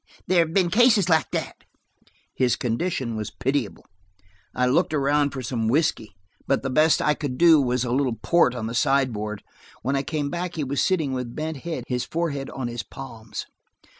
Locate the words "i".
4.55-4.65, 7.03-7.13, 9.95-10.01